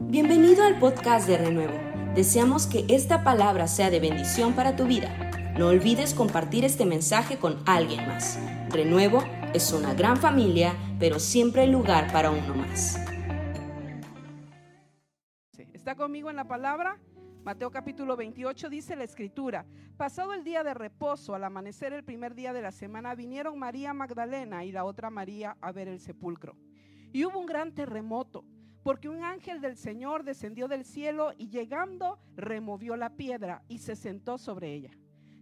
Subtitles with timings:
[0.00, 1.74] Bienvenido al podcast de Renuevo.
[2.14, 5.12] Deseamos que esta palabra sea de bendición para tu vida.
[5.58, 8.38] No olvides compartir este mensaje con alguien más.
[8.70, 9.24] Renuevo
[9.54, 12.96] es una gran familia, pero siempre hay lugar para uno más.
[15.74, 17.00] ¿Está conmigo en la palabra?
[17.42, 22.36] Mateo capítulo 28 dice la escritura, pasado el día de reposo, al amanecer el primer
[22.36, 26.56] día de la semana, vinieron María Magdalena y la otra María a ver el sepulcro.
[27.12, 28.44] Y hubo un gran terremoto
[28.88, 33.94] porque un ángel del Señor descendió del cielo y llegando removió la piedra y se
[33.94, 34.92] sentó sobre ella.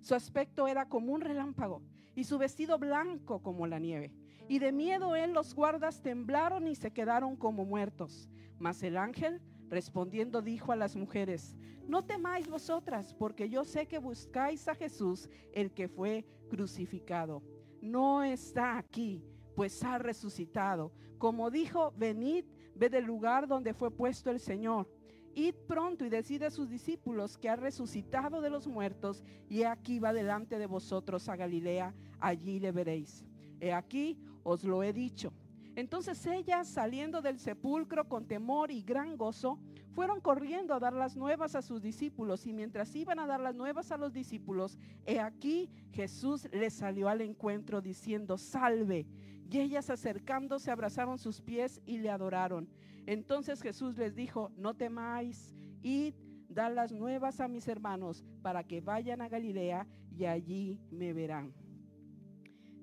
[0.00, 1.80] Su aspecto era como un relámpago
[2.16, 4.12] y su vestido blanco como la nieve.
[4.48, 8.28] Y de miedo él los guardas temblaron y se quedaron como muertos.
[8.58, 11.54] Mas el ángel respondiendo dijo a las mujeres,
[11.86, 17.44] no temáis vosotras, porque yo sé que buscáis a Jesús, el que fue crucificado.
[17.80, 19.22] No está aquí,
[19.54, 20.92] pues ha resucitado.
[21.18, 22.44] Como dijo, venid
[22.76, 24.88] Ve del lugar donde fue puesto el Señor.
[25.34, 29.98] Id pronto y decide a sus discípulos que ha resucitado de los muertos y aquí
[29.98, 33.24] va delante de vosotros a Galilea, allí le veréis.
[33.60, 35.32] He aquí os lo he dicho.
[35.74, 39.58] Entonces ellas, saliendo del sepulcro con temor y gran gozo,
[39.92, 43.54] fueron corriendo a dar las nuevas a sus discípulos y mientras iban a dar las
[43.54, 49.06] nuevas a los discípulos, he aquí Jesús les salió al encuentro diciendo, salve.
[49.48, 52.68] Y ellas acercándose abrazaron sus pies y le adoraron.
[53.06, 56.14] Entonces Jesús les dijo, no temáis, id,
[56.48, 61.54] dad las nuevas a mis hermanos para que vayan a Galilea y allí me verán.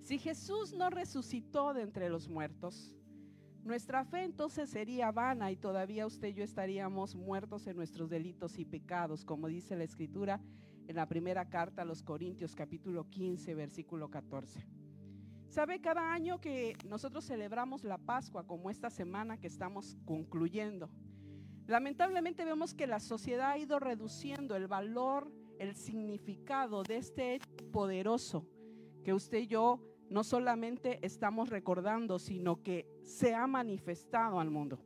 [0.02, 2.96] Si Jesús no resucitó de entre los muertos,
[3.64, 8.60] nuestra fe entonces sería vana y todavía usted y yo estaríamos muertos en nuestros delitos
[8.60, 10.42] y pecados, como dice la escritura
[10.88, 14.83] en la primera carta a los Corintios capítulo 15 versículo 14.
[15.54, 15.80] ¿Sabe?
[15.80, 20.90] Cada año que nosotros celebramos la Pascua, como esta semana que estamos concluyendo,
[21.68, 27.48] lamentablemente vemos que la sociedad ha ido reduciendo el valor, el significado de este hecho
[27.72, 28.48] poderoso
[29.04, 34.80] que usted y yo no solamente estamos recordando, sino que se ha manifestado al mundo.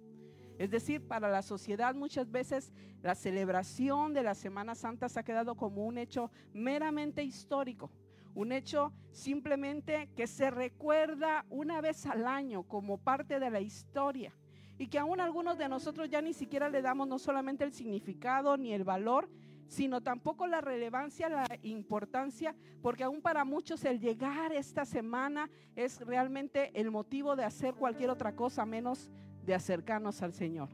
[0.58, 5.24] Es decir, para la sociedad muchas veces la celebración de la Semana Santa se ha
[5.24, 7.90] quedado como un hecho meramente histórico
[8.38, 14.32] un hecho simplemente que se recuerda una vez al año como parte de la historia
[14.78, 18.56] y que aún algunos de nosotros ya ni siquiera le damos no solamente el significado
[18.56, 19.28] ni el valor,
[19.66, 26.00] sino tampoco la relevancia, la importancia, porque aún para muchos el llegar esta semana es
[26.02, 29.10] realmente el motivo de hacer cualquier otra cosa menos
[29.46, 30.70] de acercarnos al Señor.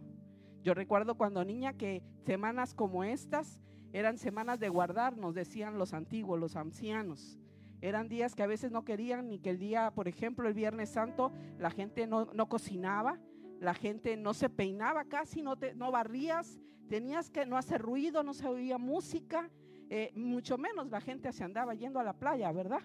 [0.63, 3.61] Yo recuerdo cuando niña que semanas como estas
[3.93, 7.39] eran semanas de guardar, nos decían los antiguos, los ancianos.
[7.83, 10.87] Eran días que a veces no querían ni que el día, por ejemplo, el Viernes
[10.87, 13.19] Santo, la gente no, cocinaba,
[13.59, 18.23] la gente no se peinaba casi, no, te, no barrías, tenías que no hacer ruido,
[18.23, 19.51] no se oía música,
[19.89, 22.79] eh, mucho menos la gente se andaba yendo a la playa, ¿verdad?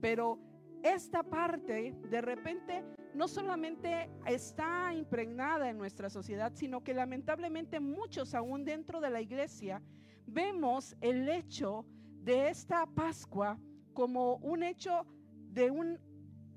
[0.00, 0.38] Pero
[0.82, 8.34] esta parte de repente no solamente está impregnada en nuestra sociedad, sino que lamentablemente muchos
[8.34, 9.82] aún dentro de la iglesia
[10.26, 11.84] vemos el hecho
[12.22, 13.58] de esta Pascua
[13.96, 15.06] como un hecho
[15.52, 15.98] de un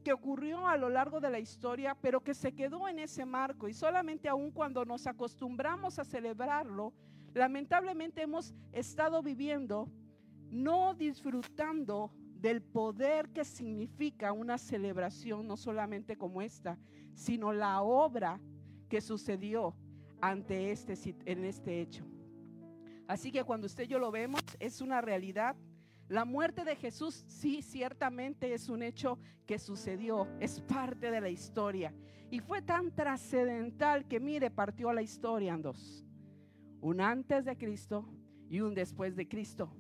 [0.04, 3.70] que ocurrió a lo largo de la historia, pero que se quedó en ese marco
[3.70, 6.94] y solamente aún cuando nos acostumbramos a celebrarlo,
[7.34, 9.90] lamentablemente hemos estado viviendo
[10.50, 12.12] no disfrutando
[12.42, 16.78] del poder que significa una celebración, no solamente como esta,
[17.14, 18.42] sino la obra
[18.90, 19.76] que sucedió
[20.20, 20.94] ante este
[21.26, 22.06] en este hecho.
[23.08, 25.56] Así que cuando usted y yo lo vemos, es una realidad
[26.10, 31.30] la muerte de Jesús sí, ciertamente es un hecho que sucedió, es parte de la
[31.30, 31.94] historia.
[32.32, 36.04] Y fue tan trascendental que, mire, partió la historia en dos.
[36.82, 38.10] Un antes de Cristo
[38.50, 39.72] y un después de Cristo.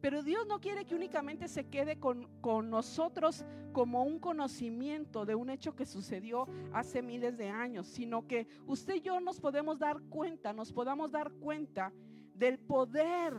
[0.00, 5.36] Pero Dios no quiere que únicamente se quede con, con, nosotros como un conocimiento de
[5.36, 9.78] un hecho que sucedió hace miles de años, sino que usted y yo nos podemos
[9.78, 11.92] dar cuenta, nos podamos dar cuenta
[12.34, 13.34] del poder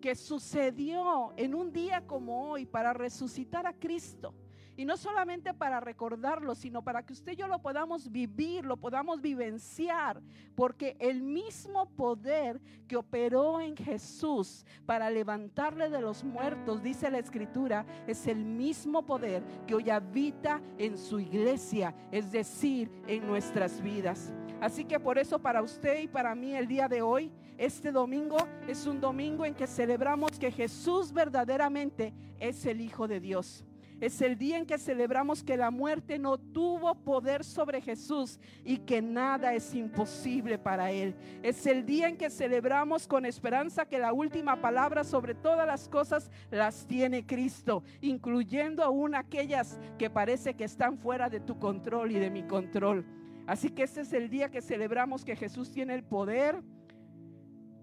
[0.00, 4.34] que sucedió en un día como hoy para resucitar a Cristo.
[4.78, 8.76] Y no solamente para recordarlo, sino para que usted y yo lo podamos vivir, lo
[8.76, 10.22] podamos vivenciar,
[10.54, 17.18] porque el mismo poder que operó en Jesús para levantarle de los muertos, dice la
[17.18, 23.82] Escritura, es el mismo poder que hoy habita en su iglesia, es decir, en nuestras
[23.82, 24.32] vidas.
[24.60, 28.36] Así que por eso para usted y para mí el día de hoy, este domingo
[28.66, 33.64] es un domingo en que celebramos que Jesús verdaderamente es el Hijo de Dios.
[34.00, 38.78] Es el día en que celebramos que la muerte no tuvo poder sobre Jesús y
[38.78, 41.16] que nada es imposible para Él.
[41.42, 45.88] Es el día en que celebramos con esperanza que la última palabra sobre todas las
[45.88, 52.12] cosas las tiene Cristo, incluyendo aún aquellas que parece que están fuera de tu control
[52.12, 53.17] y de mi control.
[53.48, 56.62] Así que ese es el día que celebramos que Jesús tiene el poder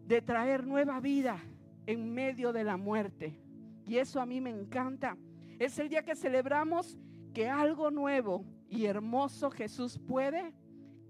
[0.06, 1.40] de traer nueva vida
[1.88, 3.40] en medio de la muerte.
[3.84, 5.18] Y eso a mí me encanta.
[5.58, 7.00] Es el día que celebramos
[7.34, 10.54] que algo nuevo y hermoso Jesús puede,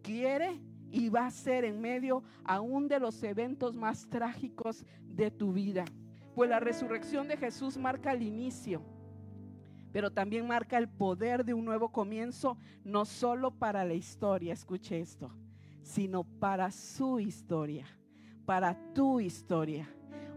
[0.02, 5.52] quiere y va a ser en medio aún de los eventos más trágicos de tu
[5.52, 5.84] vida.
[6.34, 8.81] Pues la resurrección de Jesús marca el inicio,
[9.95, 15.00] pero también marca el poder de un nuevo comienzo, no solo para la historia, escuche
[15.00, 15.31] esto,
[15.83, 17.86] sino para su historia,
[18.45, 19.89] para tu historia.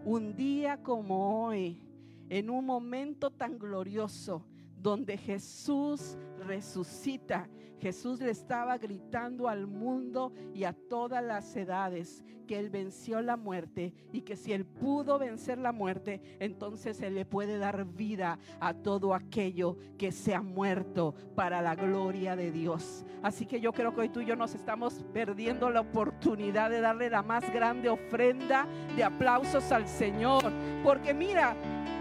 [0.04, 1.82] Un día como hoy,
[2.28, 4.44] en un momento tan glorioso
[4.80, 6.16] donde Jesús
[6.46, 7.48] resucita.
[7.80, 13.36] Jesús le estaba gritando al mundo y a todas las edades que Él venció la
[13.36, 18.38] muerte y que si Él pudo vencer la muerte, entonces Él le puede dar vida
[18.58, 23.04] a todo aquello que se ha muerto para la gloria de Dios.
[23.22, 26.80] Así que yo creo que hoy tú y yo nos estamos perdiendo la oportunidad de
[26.80, 28.66] darle la más grande ofrenda
[28.96, 30.50] de aplausos al Señor.
[30.82, 31.54] Porque mira,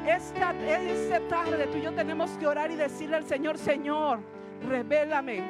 [0.07, 5.43] esta, esta tarde tú y yo tenemos que orar y decirle al Señor, Señor, revélame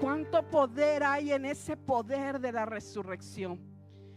[0.00, 3.60] cuánto poder hay en ese poder de la resurrección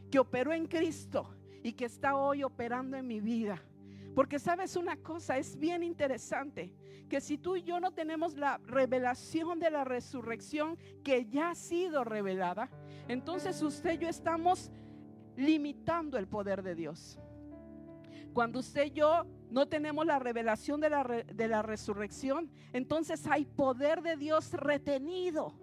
[0.09, 1.29] que operó en Cristo
[1.63, 3.61] y que está hoy operando en mi vida.
[4.15, 6.73] Porque sabes una cosa, es bien interesante
[7.09, 11.55] que si tú y yo no tenemos la revelación de la resurrección que ya ha
[11.55, 12.69] sido revelada,
[13.07, 14.71] entonces usted y yo estamos
[15.35, 17.19] limitando el poder de Dios.
[18.35, 23.45] Cuando usted y yo no tenemos la revelación de la, de la resurrección, entonces hay
[23.45, 25.53] poder de Dios retenido.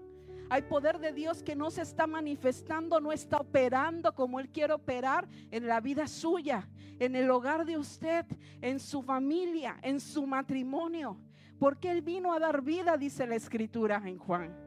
[0.49, 4.73] Hay poder de Dios que no se está manifestando, no está operando como Él quiere
[4.73, 6.67] operar en la vida suya,
[6.99, 8.25] en el hogar de usted,
[8.63, 11.19] en su familia, en su matrimonio.
[11.59, 14.62] Porque Él vino a dar vida, dice la escritura en Juan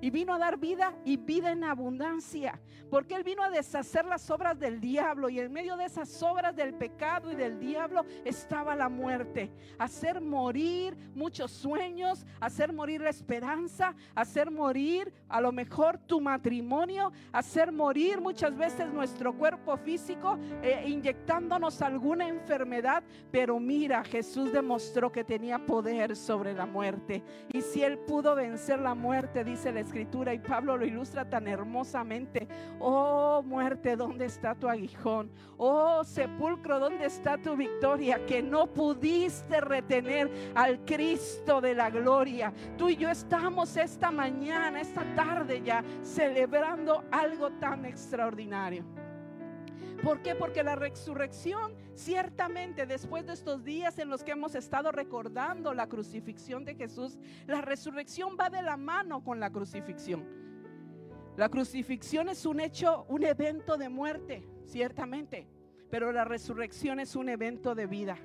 [0.00, 2.60] y vino a dar vida y vida en abundancia.
[2.90, 6.56] Porque Él vino a deshacer las obras del diablo y en medio de esas obras
[6.56, 9.50] del pecado y del diablo estaba la muerte.
[9.78, 17.12] Hacer morir muchos sueños, hacer morir la esperanza, hacer morir a lo mejor tu matrimonio,
[17.32, 23.04] hacer morir muchas veces nuestro cuerpo físico, eh, inyectándonos alguna enfermedad.
[23.30, 27.22] Pero mira, Jesús demostró que tenía poder sobre la muerte.
[27.52, 31.48] Y si Él pudo vencer la muerte, dice el escritura y Pablo lo ilustra tan
[31.48, 32.46] hermosamente.
[32.78, 35.32] Oh muerte, ¿dónde está tu aguijón?
[35.56, 38.24] Oh sepulcro, ¿dónde está tu victoria?
[38.24, 42.52] Que no pudiste retener al Cristo de la gloria.
[42.78, 48.84] Tú y yo estamos esta mañana, esta tarde ya, celebrando algo tan extraordinario.
[50.02, 50.34] ¿Por qué?
[50.34, 55.88] Porque la resurrección, ciertamente después de estos días en los que hemos estado recordando la
[55.88, 60.26] crucifixión de Jesús, la resurrección va de la mano con la crucifixión.
[61.36, 65.46] La crucifixión es un hecho, un evento de muerte, ciertamente,
[65.90, 68.16] pero la resurrección es un evento de vida.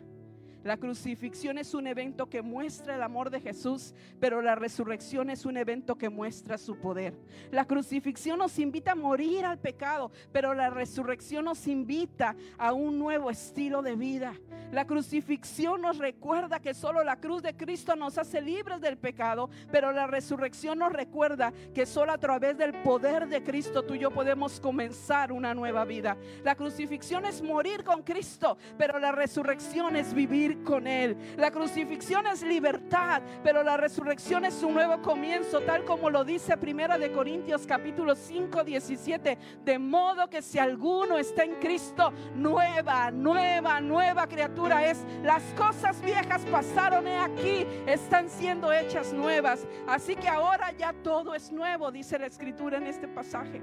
[0.65, 5.45] La crucifixión es un evento que muestra el amor de Jesús, pero la resurrección es
[5.45, 7.13] un evento que muestra su poder.
[7.51, 12.97] La crucifixión nos invita a morir al pecado, pero la resurrección nos invita a un
[12.97, 14.33] nuevo estilo de vida.
[14.71, 19.51] La crucifixión nos recuerda que solo la cruz de Cristo nos hace libres del pecado,
[19.71, 23.99] pero la resurrección nos recuerda que solo a través del poder de Cristo tú y
[23.99, 26.17] yo podemos comenzar una nueva vida.
[26.43, 31.17] La crucifixión es morir con Cristo, pero la resurrección es vivir con Él.
[31.37, 36.57] La crucifixión es libertad, pero la resurrección es un nuevo comienzo, tal como lo dice
[36.57, 39.37] Primera de Corintios capítulo 5, 17.
[39.63, 45.05] De modo que si alguno está en Cristo, nueva, nueva, nueva criatura es.
[45.23, 49.67] Las cosas viejas pasaron aquí, están siendo hechas nuevas.
[49.87, 53.61] Así que ahora ya todo es nuevo, dice la escritura en este pasaje.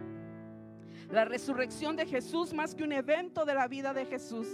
[1.11, 4.49] La resurrección de Jesús más que un evento de la vida de Jesús.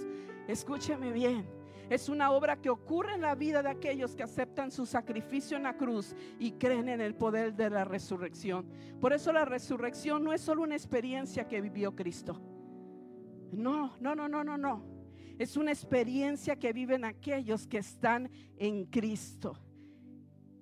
[0.48, 1.57] Escúcheme bien
[1.90, 5.62] es una obra que ocurre en la vida de aquellos que aceptan su sacrificio en
[5.62, 8.66] la cruz y creen en el poder de la resurrección.
[9.00, 12.40] Por eso la resurrección no es solo una experiencia que vivió Cristo.
[13.52, 14.84] No, no, no, no, no, no.
[15.38, 19.58] Es una experiencia que viven aquellos que están en Cristo.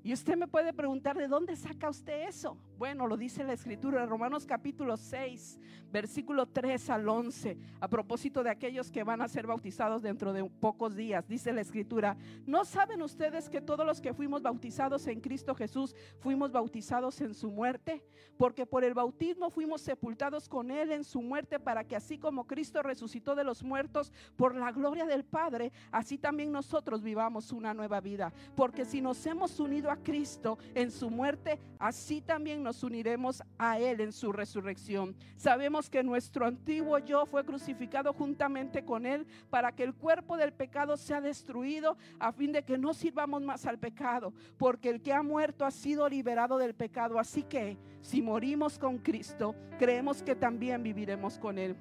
[0.03, 2.57] Y usted me puede preguntar, ¿de dónde saca usted eso?
[2.79, 5.59] Bueno, lo dice la escritura Romanos capítulo 6,
[5.91, 10.45] versículo 3 al 11, a propósito de aquellos que van a ser bautizados dentro de
[10.45, 11.27] pocos días.
[11.27, 15.97] Dice la escritura, ¿no saben ustedes que todos los que fuimos bautizados en Cristo Jesús
[16.21, 18.05] fuimos bautizados en su muerte?
[18.37, 22.47] Porque por el bautismo fuimos sepultados con Él en su muerte para que así como
[22.47, 27.73] Cristo resucitó de los muertos por la gloria del Padre, así también nosotros vivamos una
[27.73, 28.35] nueva vida.
[28.55, 33.79] Porque si nos hemos unido a Cristo en su muerte, así también nos uniremos a
[33.79, 35.15] Él en su resurrección.
[35.37, 40.53] Sabemos que nuestro antiguo yo fue crucificado juntamente con Él para que el cuerpo del
[40.53, 45.13] pecado sea destruido a fin de que no sirvamos más al pecado, porque el que
[45.13, 47.21] ha muerto ha sido liberado del pecado.
[47.21, 51.77] Así que si morimos con Cristo, creemos que también viviremos con Él.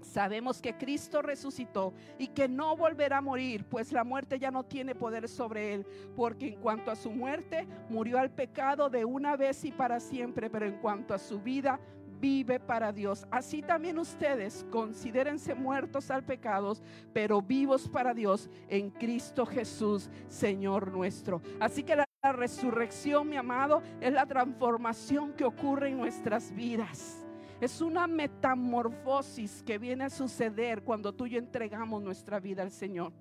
[0.00, 4.64] Sabemos que Cristo resucitó y que no volverá a morir, pues la muerte ya no
[4.64, 9.36] tiene poder sobre él, porque en cuanto a su muerte, murió al pecado de una
[9.36, 11.78] vez y para siempre, pero en cuanto a su vida,
[12.20, 13.26] vive para Dios.
[13.30, 16.76] Así también ustedes considérense muertos al pecado,
[17.12, 21.40] pero vivos para Dios en Cristo Jesús, Señor nuestro.
[21.58, 27.19] Así que la, la resurrección, mi amado, es la transformación que ocurre en nuestras vidas.
[27.60, 32.70] Es una metamorfosis que viene a suceder cuando tú y yo entregamos nuestra vida al
[32.70, 33.12] Señor.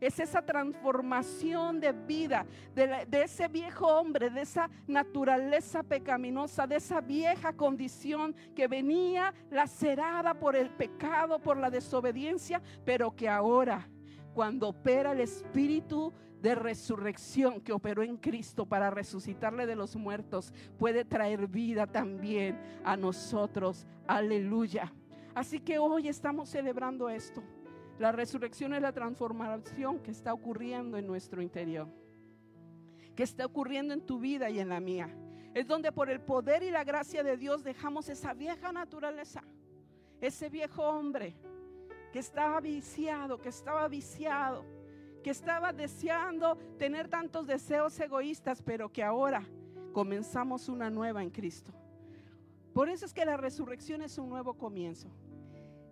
[0.00, 2.44] Es esa transformación de vida
[2.74, 9.32] de, de, ese viejo hombre, de esa naturaleza pecaminosa, de esa vieja condición que venía
[9.50, 13.88] lacerada por el pecado, por la desobediencia, pero que ahora,
[14.34, 20.52] cuando opera el Espíritu de resurrección que operó en Cristo para resucitarle de los muertos
[20.76, 23.86] puede traer vida también a nosotros.
[24.08, 24.92] Aleluya.
[25.36, 27.44] Así que hoy estamos celebrando esto.
[28.00, 31.86] La resurrección es la transformación que está ocurriendo en nuestro interior,
[33.14, 35.16] que está ocurriendo en tu vida y en la mía.
[35.54, 39.44] Es donde por el poder y la gracia de Dios dejamos esa vieja naturaleza,
[40.20, 41.36] ese viejo hombre
[42.12, 44.81] que estaba viciado, que estaba viciado
[45.22, 49.46] que estaba deseando tener tantos deseos egoístas, pero que ahora
[49.92, 51.72] comenzamos una nueva en Cristo.
[52.74, 55.08] Por eso es que la resurrección es un nuevo comienzo.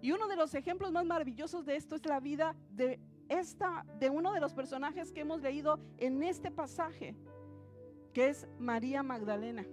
[0.02, 4.10] Y uno de los ejemplos más maravillosos de esto es la vida de esta de
[4.10, 7.14] uno de los personajes que hemos leído en este pasaje,
[8.12, 9.64] que es María Magdalena.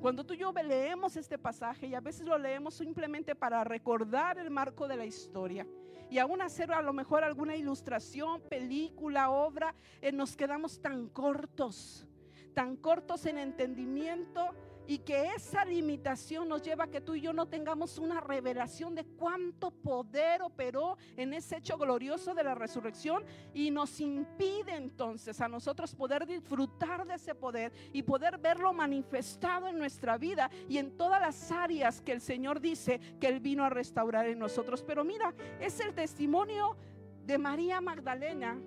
[0.00, 4.38] Cuando tú y yo leemos este pasaje y a veces lo leemos simplemente para recordar
[4.38, 5.66] el marco de la historia,
[6.10, 12.06] y aún hacer a lo mejor alguna ilustración, película, obra, eh, nos quedamos tan cortos,
[12.54, 14.54] tan cortos en entendimiento
[14.86, 18.94] y que esa limitación nos lleva a que tú y yo no tengamos una revelación
[18.94, 25.40] de cuánto poder operó en ese hecho glorioso de la resurrección y nos impide entonces
[25.40, 30.78] a nosotros poder disfrutar de ese poder y poder verlo manifestado en nuestra vida y
[30.78, 34.82] en todas las áreas que el Señor dice que Él vino a restaurar en nosotros.
[34.82, 36.76] Pero mira, es el testimonio
[37.24, 38.58] de María Magdalena,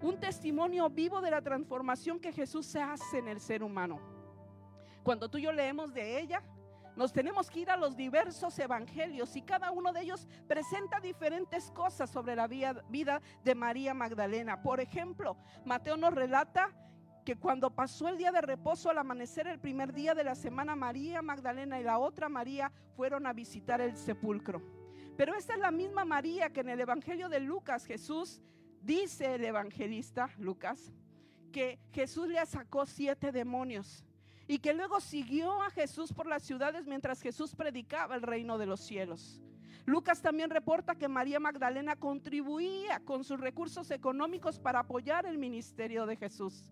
[0.00, 4.21] un testimonio vivo de la transformación que Jesús se hace en el ser humano.
[5.02, 6.42] Cuando tú y yo leemos de ella,
[6.94, 11.70] nos tenemos que ir a los diversos evangelios y cada uno de ellos presenta diferentes
[11.70, 14.62] cosas sobre la vida de María Magdalena.
[14.62, 16.70] Por ejemplo, Mateo nos relata
[17.24, 20.76] que cuando pasó el día de reposo al amanecer el primer día de la semana,
[20.76, 24.60] María Magdalena y la otra María fueron a visitar el sepulcro.
[25.16, 28.42] Pero esta es la misma María que en el Evangelio de Lucas Jesús
[28.80, 30.92] dice el evangelista Lucas
[31.52, 34.04] que Jesús le sacó siete demonios
[34.52, 38.66] y que luego siguió a Jesús por las ciudades mientras Jesús predicaba el reino de
[38.66, 39.40] los cielos.
[39.86, 46.04] Lucas también reporta que María Magdalena contribuía con sus recursos económicos para apoyar el ministerio
[46.04, 46.66] de Jesús.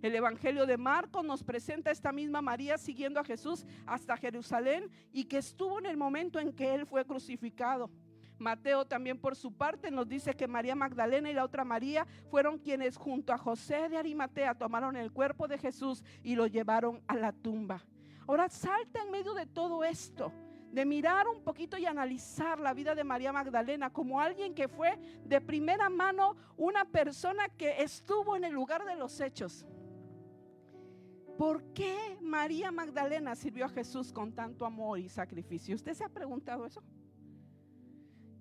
[0.00, 4.90] El Evangelio de Marcos nos presenta a esta misma María siguiendo a Jesús hasta Jerusalén
[5.12, 7.90] y que estuvo en el momento en que él fue crucificado.
[8.38, 12.58] Mateo también por su parte nos dice que María Magdalena y la otra María fueron
[12.58, 17.16] quienes junto a José de Arimatea tomaron el cuerpo de Jesús y lo llevaron a
[17.16, 17.84] la tumba.
[18.26, 20.32] Ahora salta en medio de todo esto
[20.70, 24.98] de mirar un poquito y analizar la vida de María Magdalena como alguien que fue
[25.24, 29.64] de primera mano una persona que estuvo en el lugar de los hechos.
[31.38, 35.74] ¿Por qué María Magdalena sirvió a Jesús con tanto amor y sacrificio?
[35.74, 36.82] ¿Usted se ha preguntado eso?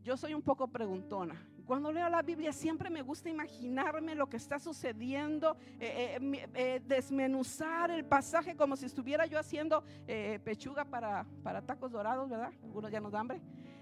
[0.08, 1.36] Yo soy un poco preguntona.
[1.66, 6.82] Cuando leo la Biblia siempre me gusta imaginarme lo que está sucediendo, eh, eh, eh,
[6.88, 9.84] desmenuzar el pasaje como si estuviera yo haciendo
[10.46, 12.54] pechuga para, para tacos dorados, ¿verdad?
[12.64, 13.42] Algunos ya nos dan hambre.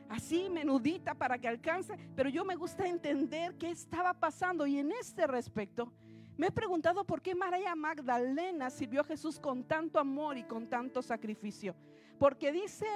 [0.10, 4.92] Así menudita para que alcance, pero yo me gusta entender qué estaba pasando y en
[4.94, 5.94] este respecto
[6.38, 10.68] Me he preguntado por qué María Magdalena sirvió a Jesús con tanto amor y con
[10.68, 11.76] tanto sacrificio.
[12.18, 12.88] Porque dice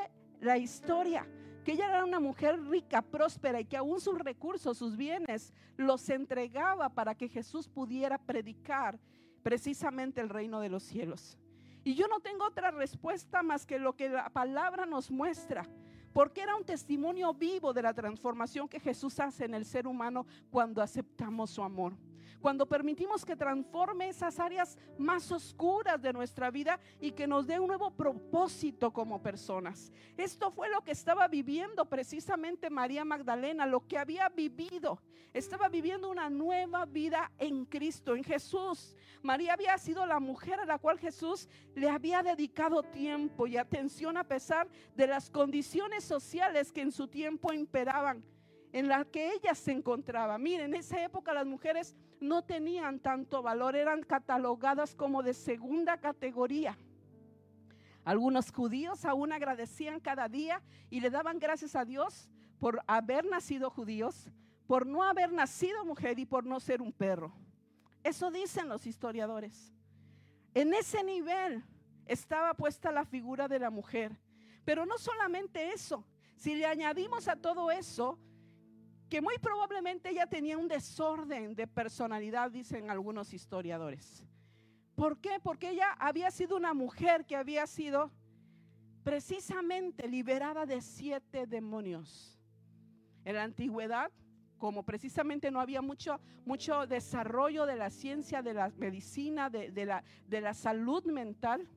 [0.41, 1.27] la historia
[1.63, 6.09] que ella era una mujer rica, próspera y que aún sus recursos, sus bienes, los
[6.09, 8.99] entregaba para que Jesús pudiera predicar
[9.43, 11.37] precisamente el reino de los cielos.
[11.83, 15.65] Y yo no tengo otra respuesta más que lo que la palabra nos muestra,
[16.13, 20.25] porque era un testimonio vivo de la transformación que Jesús hace en el ser humano
[20.49, 21.93] cuando aceptamos su amor
[22.41, 27.59] cuando permitimos que transforme esas áreas más oscuras de nuestra vida y que nos dé
[27.59, 29.91] un nuevo propósito como personas.
[30.17, 35.01] Esto fue lo que estaba viviendo precisamente María Magdalena, lo que había vivido.
[35.33, 38.95] Estaba viviendo una nueva vida en Cristo, en Jesús.
[39.21, 44.17] María había sido la mujer a la cual Jesús le había dedicado tiempo y atención
[44.17, 48.23] a pesar de las condiciones sociales que en su tiempo imperaban
[48.71, 50.37] en la que ella se encontraba.
[50.37, 55.97] Miren, en esa época las mujeres no tenían tanto valor, eran catalogadas como de segunda
[55.97, 56.77] categoría.
[58.03, 63.69] Algunos judíos aún agradecían cada día y le daban gracias a Dios por haber nacido
[63.69, 64.29] judíos,
[64.67, 67.33] por no haber nacido mujer y por no ser un perro.
[68.03, 69.73] Eso dicen los historiadores.
[70.53, 71.63] En ese nivel
[72.05, 74.19] estaba puesta la figura de la mujer.
[74.65, 78.19] Pero no solamente eso, si le añadimos a todo eso
[79.09, 84.23] que muy probablemente ella tenía un desorden de personalidad, dicen algunos historiadores.
[84.95, 85.39] ¿Por qué?
[85.41, 88.11] Porque ella había sido una mujer que había sido
[89.03, 92.37] precisamente liberada de siete demonios.
[93.25, 94.11] En la antigüedad,
[94.57, 100.03] como precisamente no había mucho, mucho desarrollo de la ciencia, de la medicina, de, la,
[100.27, 101.67] de la salud mental,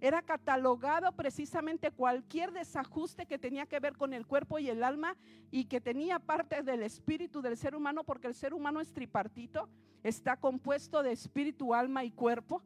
[0.00, 5.16] era catalogado precisamente cualquier desajuste que tenía que ver con el cuerpo y el alma
[5.50, 9.68] y que tenía parte del espíritu del ser humano, porque el ser humano es tripartito,
[10.02, 12.62] está compuesto de espíritu, alma y cuerpo.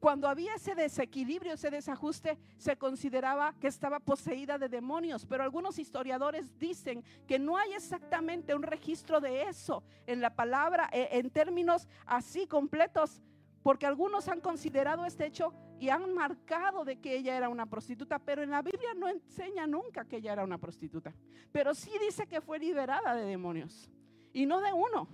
[0.00, 5.78] Cuando había ese desequilibrio, ese desajuste, se consideraba que estaba poseída de demonios, pero algunos
[5.78, 11.30] historiadores dicen que no hay exactamente un registro de eso en la palabra, eh, en
[11.30, 13.22] términos así completos,
[13.62, 18.18] porque algunos han considerado este hecho y han marcado de que ella era una prostituta,
[18.18, 21.14] pero en la Biblia no enseña nunca que ella era una prostituta.
[21.52, 23.90] Pero sí dice que fue liberada de demonios.
[24.32, 25.08] Y no de uno,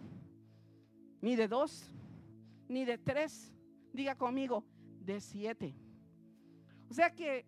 [1.21, 1.93] ni de dos,
[2.69, 3.53] ni de tres.
[3.93, 4.65] Diga conmigo,
[5.01, 5.75] de siete.
[6.89, 7.45] O sea que,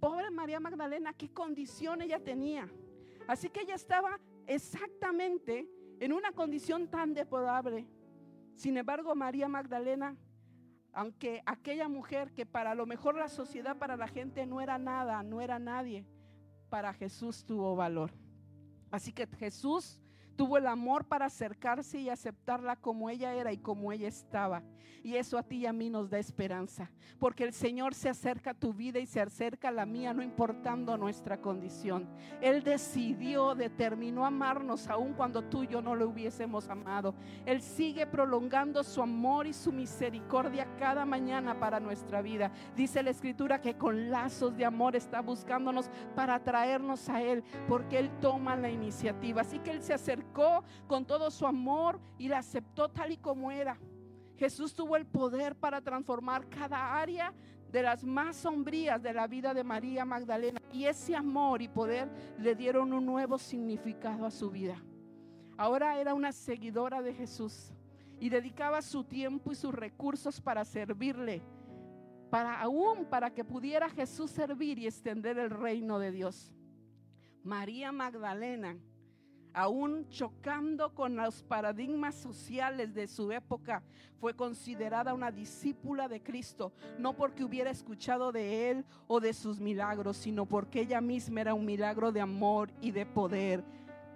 [0.00, 2.68] pobre María Magdalena, qué condición ella tenía.
[3.26, 5.68] Así que ella estaba exactamente
[6.00, 7.86] en una condición tan deplorable.
[8.54, 10.16] Sin embargo, María Magdalena
[10.92, 15.22] aunque aquella mujer que para lo mejor la sociedad, para la gente no era nada,
[15.22, 16.04] no era nadie,
[16.68, 18.10] para Jesús tuvo valor.
[18.90, 20.00] Así que Jesús
[20.38, 24.62] tuvo el amor para acercarse y aceptarla como ella era y como ella estaba.
[25.02, 28.50] Y eso a ti y a mí nos da esperanza, porque el Señor se acerca
[28.50, 32.08] a tu vida y se acerca a la mía, no importando nuestra condición.
[32.40, 37.14] Él decidió, determinó amarnos aun cuando tú y yo no lo hubiésemos amado.
[37.44, 42.52] Él sigue prolongando su amor y su misericordia cada mañana para nuestra vida.
[42.76, 47.98] Dice la Escritura que con lazos de amor está buscándonos para traernos a Él, porque
[47.98, 49.42] Él toma la iniciativa.
[49.42, 53.50] Así que Él se acerca con todo su amor y la aceptó tal y como
[53.50, 53.78] era.
[54.36, 57.34] Jesús tuvo el poder para transformar cada área
[57.72, 60.60] de las más sombrías de la vida de María Magdalena.
[60.72, 64.82] Y ese amor y poder le dieron un nuevo significado a su vida.
[65.56, 67.72] Ahora era una seguidora de Jesús
[68.20, 71.42] y dedicaba su tiempo y sus recursos para servirle,
[72.30, 76.52] para aún para que pudiera Jesús servir y extender el reino de Dios.
[77.42, 78.76] María Magdalena
[79.58, 83.82] aún chocando con los paradigmas sociales de su época,
[84.20, 89.58] fue considerada una discípula de Cristo, no porque hubiera escuchado de Él o de sus
[89.58, 93.64] milagros, sino porque ella misma era un milagro de amor y de poder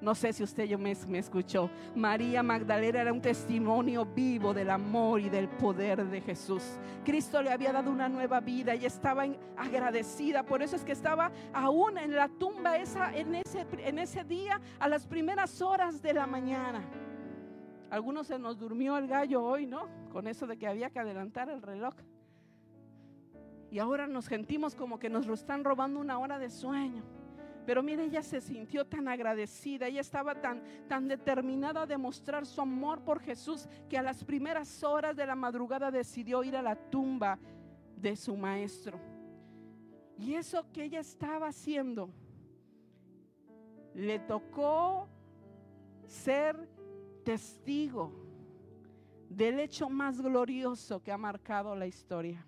[0.02, 1.70] no sé si usted yo me, me, escuchó.
[1.94, 6.62] María Magdalena era un testimonio vivo del amor y del poder de Jesús.
[7.04, 9.24] Cristo le había dado una nueva vida y estaba
[9.56, 10.42] agradecida.
[10.42, 14.60] Por eso es que estaba aún en la tumba esa, en, ese, en ese día
[14.80, 16.82] a las primeras horas de la mañana.
[17.88, 19.86] Algunos se nos durmió el gallo hoy, ¿no?
[20.10, 21.94] Con eso de que había que adelantar el reloj.
[23.70, 27.21] Y ahora nos sentimos como que nos lo están robando una hora de sueño.
[27.64, 32.60] Pero mire, ella se sintió tan agradecida, ella estaba tan, tan determinada a demostrar su
[32.60, 36.74] amor por Jesús que a las primeras horas de la madrugada decidió ir a la
[36.76, 37.38] tumba
[37.96, 38.98] de su maestro.
[40.18, 42.10] Y eso que ella estaba haciendo,
[43.94, 45.08] le tocó
[46.06, 46.68] ser
[47.24, 48.12] testigo
[49.28, 52.44] del hecho más glorioso que ha marcado la historia.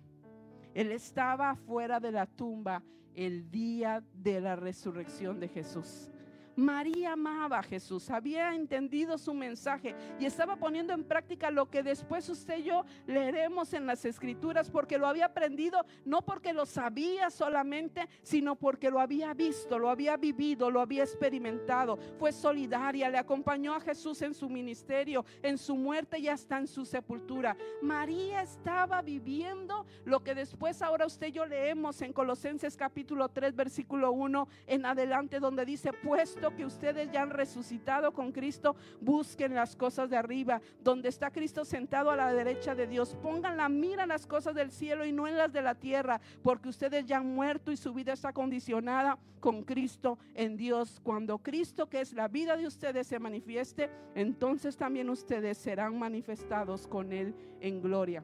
[0.73, 2.83] Él estaba fuera de la tumba
[3.15, 6.09] el día de la resurrección de Jesús.
[6.55, 11.83] María amaba a Jesús, había entendido su mensaje y estaba poniendo en práctica lo que
[11.83, 16.65] después usted y yo leeremos en las escrituras porque lo había aprendido, no porque lo
[16.65, 21.97] sabía solamente, sino porque lo había visto, lo había vivido, lo había experimentado.
[22.17, 26.67] Fue solidaria, le acompañó a Jesús en su ministerio, en su muerte y hasta en
[26.67, 27.57] su sepultura.
[27.81, 33.55] María estaba viviendo lo que después ahora usted y yo leemos en Colosenses capítulo 3
[33.55, 39.55] versículo 1 en adelante donde dice, puesto que ustedes ya han resucitado con Cristo, busquen
[39.55, 43.15] las cosas de arriba, donde está Cristo sentado a la derecha de Dios.
[43.21, 46.19] Pongan la mira en las cosas del cielo y no en las de la tierra,
[46.43, 50.99] porque ustedes ya han muerto y su vida está condicionada con Cristo en Dios.
[51.03, 56.87] Cuando Cristo, que es la vida de ustedes, se manifieste, entonces también ustedes serán manifestados
[56.87, 58.23] con Él en gloria.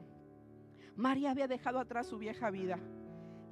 [0.96, 2.78] María había dejado atrás su vieja vida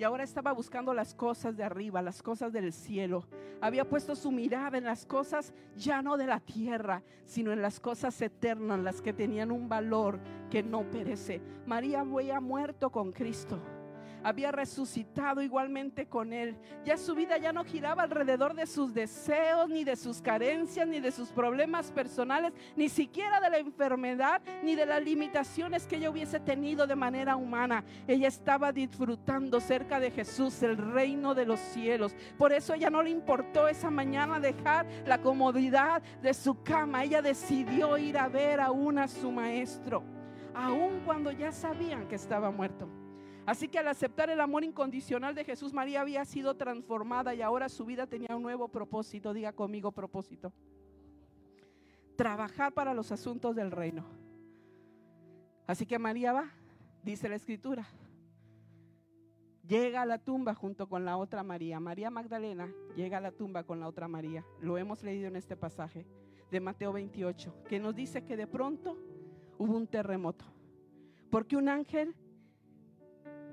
[0.00, 3.26] y ahora estaba buscando las cosas de arriba, las cosas del cielo.
[3.60, 7.80] Había puesto su mirada en las cosas ya no de la tierra, sino en las
[7.80, 10.18] cosas eternas, las que tenían un valor
[10.50, 11.42] que no perece.
[11.66, 13.60] María había muerto con Cristo
[14.22, 16.56] había resucitado igualmente con él.
[16.85, 21.00] Ya su vida ya no giraba alrededor de sus deseos, ni de sus carencias, ni
[21.00, 26.11] de sus problemas personales, ni siquiera de la enfermedad, ni de las limitaciones que ella
[26.11, 27.85] hubiese tenido de manera humana.
[28.06, 32.14] Ella estaba disfrutando cerca de Jesús el reino de los cielos.
[32.38, 37.04] Por eso ella no le importó esa mañana dejar la comodidad de su cama.
[37.04, 40.02] Ella decidió ir a ver aún a su maestro,
[40.54, 42.99] aun cuando ya sabían que estaba muerto.
[43.46, 47.68] Así que al aceptar el amor incondicional de Jesús, María había sido transformada y ahora
[47.68, 49.33] su vida tenía un nuevo propósito.
[49.33, 50.53] Diga conmigo propósito.
[52.16, 54.05] Trabajar para los asuntos del reino.
[55.66, 56.50] Así que María va,
[57.03, 57.87] dice la escritura.
[59.66, 61.79] Llega a la tumba junto con la otra María.
[61.79, 64.44] María Magdalena llega a la tumba con la otra María.
[64.61, 66.07] Lo hemos leído en este pasaje
[66.50, 68.98] de Mateo 28, que nos dice que de pronto
[69.59, 70.44] hubo un terremoto.
[71.31, 72.16] Porque un ángel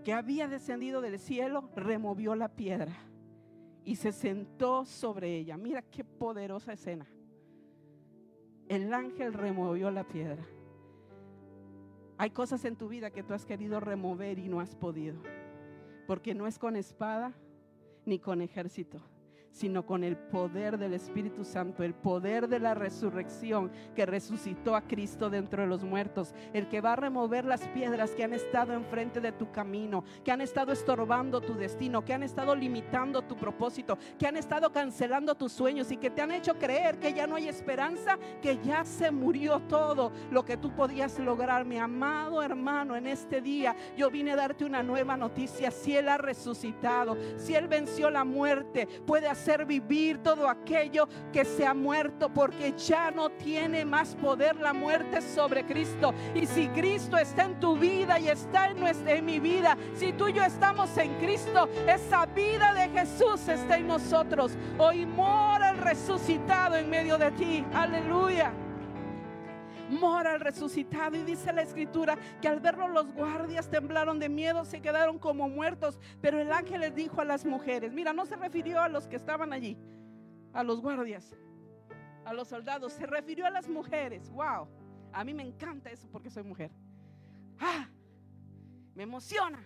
[0.07, 2.93] que había descendido del cielo removió la piedra
[3.83, 5.57] y se sentó sobre ella.
[5.57, 7.05] Mira qué poderosa escena.
[8.69, 10.45] El ángel removió la piedra.
[12.17, 15.21] Hay cosas en tu vida que tú has querido remover y no has podido.
[16.07, 17.33] Porque no es con espada
[18.05, 19.01] ni con ejército
[19.51, 24.81] sino con el poder del Espíritu Santo, el poder de la resurrección que resucitó a
[24.81, 28.73] Cristo dentro de los muertos, el que va a remover las piedras que han estado
[28.73, 33.35] enfrente de tu camino, que han estado estorbando tu destino, que han estado limitando tu
[33.35, 37.25] propósito, que han estado cancelando tus sueños y que te han hecho creer que ya
[37.25, 42.43] no hay esperanza, que ya se murió todo lo que tú podías lograr, mi amado
[42.43, 47.17] hermano, en este día yo vine a darte una nueva noticia, si Él ha resucitado,
[47.37, 52.73] si Él venció la muerte, puede hacer vivir todo aquello que se ha muerto, porque
[52.77, 56.13] ya no tiene más poder la muerte sobre Cristo.
[56.35, 60.13] Y si Cristo está en tu vida y está en, nuestra, en mi vida, si
[60.13, 64.53] tú y yo estamos en Cristo, esa vida de Jesús está en nosotros.
[64.77, 67.65] Hoy mora el resucitado en medio de ti.
[67.73, 68.51] Aleluya
[69.89, 71.15] mora el resucitado.
[71.15, 75.49] Y dice la escritura que al verlo los guardias temblaron de miedo, se quedaron como
[75.49, 75.99] muertos.
[76.21, 79.15] Pero el ángel les dijo a las mujeres, mira, no se refirió a los que
[79.15, 79.77] estaban allí,
[80.53, 81.35] a los guardias,
[82.25, 84.29] a los soldados, se refirió a las mujeres.
[84.31, 84.67] Wow,
[85.11, 86.71] a mí me encanta eso porque soy mujer.
[87.59, 87.87] Ah,
[88.95, 89.63] me emociona.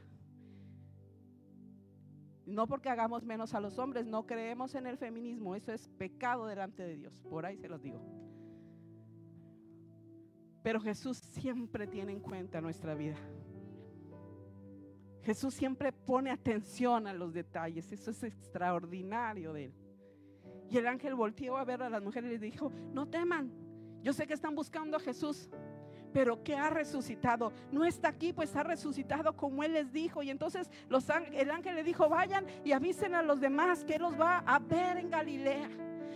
[2.45, 6.47] No porque hagamos menos a los hombres, no creemos en el feminismo, eso es pecado
[6.47, 8.01] delante de Dios, por ahí se los digo.
[10.63, 13.17] Pero Jesús siempre tiene en cuenta nuestra vida.
[15.23, 17.91] Jesús siempre pone atención a los detalles.
[17.91, 19.73] Eso es extraordinario de él.
[20.69, 23.51] Y el ángel volteó a ver a las mujeres y les dijo, no teman.
[24.01, 25.49] Yo sé que están buscando a Jesús,
[26.13, 27.51] pero que ha resucitado.
[27.71, 30.23] No está aquí, pues ha resucitado como Él les dijo.
[30.23, 30.71] Y entonces
[31.33, 34.59] el ángel le dijo, vayan y avisen a los demás que Él los va a
[34.59, 35.69] ver en Galilea.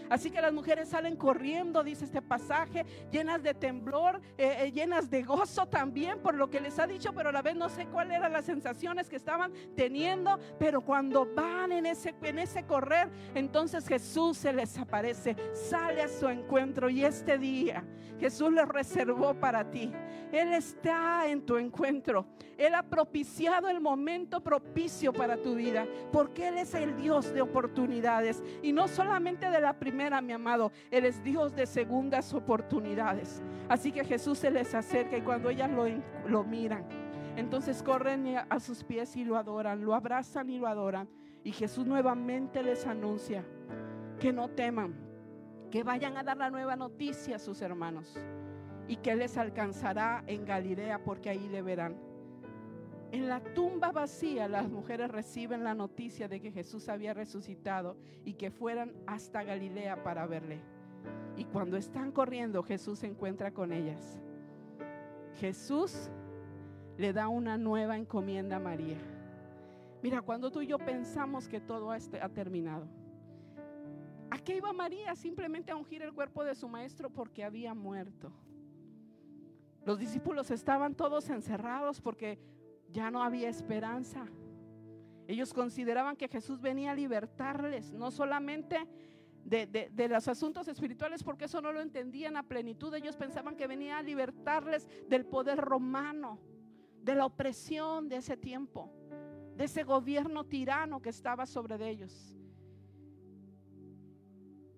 [0.09, 5.09] Así que las mujeres salen corriendo, dice este pasaje, llenas de temblor, eh, eh, llenas
[5.09, 7.87] de gozo también por lo que les ha dicho, pero a la vez no sé
[7.87, 13.09] cuáles eran las sensaciones que estaban teniendo, pero cuando van en ese, en ese correr,
[13.33, 17.83] entonces Jesús se les aparece, sale a su encuentro y este día
[18.19, 19.91] Jesús le reservó para ti.
[20.31, 22.25] Él está en tu encuentro.
[22.57, 27.41] Él ha propiciado el momento propicio para tu vida, porque Él es el Dios de
[27.41, 30.71] oportunidades y no solamente de la primera, mi amado.
[30.89, 33.43] Él es Dios de segundas oportunidades.
[33.69, 35.85] Así que Jesús se les acerca y cuando ellas lo,
[36.27, 36.85] lo miran,
[37.35, 41.07] entonces corren a sus pies y lo adoran, lo abrazan y lo adoran.
[41.43, 43.45] Y Jesús nuevamente les anuncia
[44.19, 44.95] que no teman,
[45.69, 48.19] que vayan a dar la nueva noticia a sus hermanos
[48.87, 51.95] y que les alcanzará en Galilea porque ahí le verán.
[53.11, 58.33] En la tumba vacía las mujeres reciben la noticia de que Jesús había resucitado y
[58.33, 60.59] que fueran hasta Galilea para verle.
[61.37, 64.19] Y cuando están corriendo, Jesús se encuentra con ellas.
[65.39, 66.09] Jesús
[66.97, 68.97] le da una nueva encomienda a María.
[70.01, 72.87] Mira, cuando tú y yo pensamos que todo ha terminado.
[74.29, 75.15] ¿A qué iba María?
[75.15, 78.31] Simplemente a ungir el cuerpo de su maestro porque había muerto.
[79.85, 82.39] Los discípulos estaban todos encerrados porque
[82.95, 84.25] ya no había esperanza.
[85.27, 88.87] Ellos consideraban que Jesús venía a libertarles, no solamente
[89.43, 92.93] de, los asuntos espirituales, porque eso no lo entendían a plenitud.
[92.93, 96.39] Ellos pensaban que venía a libertarles del poder romano,
[97.03, 98.89] de la opresión de ese tiempo,
[99.57, 102.37] de ese gobierno tirano que estaba sobre ellos.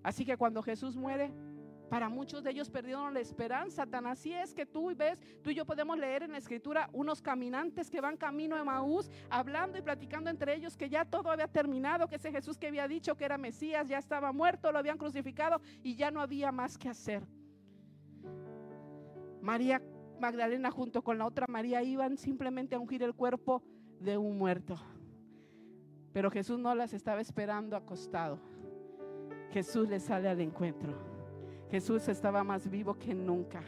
[0.02, 1.32] Así que cuando Jesús muere,
[1.90, 3.86] para muchos de ellos perdieron la esperanza.
[3.86, 7.22] Tan así es que tú ves, tú y yo podemos leer en la escritura unos
[7.22, 11.48] caminantes que van camino a Maús, hablando y platicando entre ellos que ya todo había
[11.48, 14.98] terminado, que ese Jesús que había dicho que era Mesías ya estaba muerto, lo habían
[14.98, 17.24] crucificado y ya no había más que hacer.
[19.42, 19.82] María
[20.20, 23.64] Magdalena junto con la otra María iban simplemente a ungir el cuerpo
[24.00, 24.76] de un muerto.
[26.12, 28.40] Pero Jesús no las estaba esperando acostado.
[29.52, 31.17] Jesús les sale al encuentro.
[31.70, 33.62] Jesús estaba más vivo que nunca.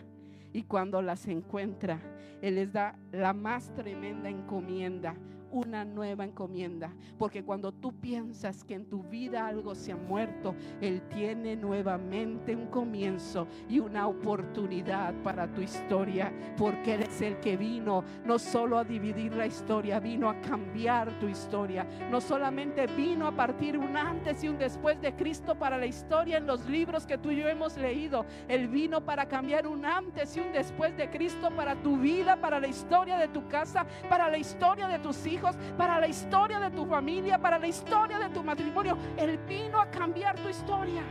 [0.54, 2.00] Y cuando las encuentra,
[2.42, 5.16] Él les da la más tremenda encomienda
[5.52, 6.94] una nueva encomienda.
[7.18, 12.56] Porque cuando tú piensas que en tu vida algo se ha muerto, Él tiene nuevamente
[12.56, 16.32] un comienzo y una oportunidad para tu historia.
[16.58, 21.20] Porque Él es el que vino no solo a dividir la historia, vino a cambiar
[21.20, 21.86] tu historia.
[22.10, 26.38] No solamente vino a partir un antes y un después de Cristo para la historia
[26.38, 28.26] en los libros que tú y yo hemos leído.
[28.48, 32.60] Él vino para cambiar un antes y un después de Cristo para tu vida, para
[32.60, 35.39] la historia de tu casa, para la historia de tus hijos
[35.78, 38.98] para la historia de tu familia, para la historia de tu matrimonio.
[39.18, 41.04] Él vino a cambiar tu historia.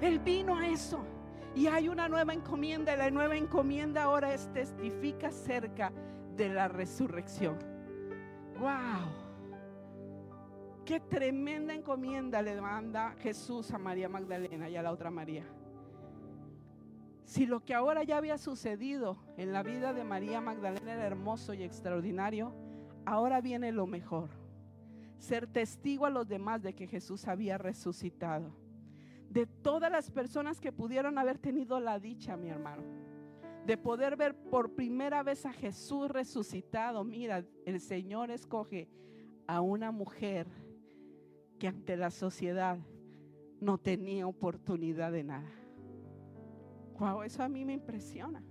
[0.00, 1.04] Él vino a eso.
[1.54, 5.90] Y hay una nueva encomienda la nueva encomienda ahora es testifica cerca
[6.36, 7.56] de la resurrección.
[8.58, 9.26] ¡Wow!
[10.84, 15.44] Qué tremenda encomienda le manda Jesús a María Magdalena y a la otra María.
[17.24, 21.54] Si lo que ahora ya había sucedido en la vida de María Magdalena era hermoso
[21.54, 22.54] y extraordinario,
[23.06, 24.28] ahora viene lo mejor.
[25.18, 28.52] Ser testigo a los demás de que Jesús había resucitado.
[29.30, 32.82] De todas las personas que pudieron haber tenido la dicha, mi hermano,
[33.64, 37.02] de poder ver por primera vez a Jesús resucitado.
[37.02, 38.88] Mira, el Señor escoge
[39.46, 40.46] a una mujer
[41.58, 42.78] que ante la sociedad
[43.60, 45.50] no tenía oportunidad de nada.
[46.98, 48.42] Wow, eso a mí me impresiona.